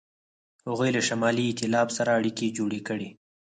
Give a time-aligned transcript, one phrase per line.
[0.67, 3.09] هغوی له شمالي ایتلاف سره اړیکې جوړې کړې.